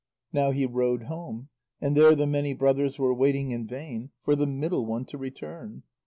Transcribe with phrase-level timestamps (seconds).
[0.33, 1.49] Now he rowed home,
[1.79, 5.83] and there the many brothers were waiting in vain for the middle one to return.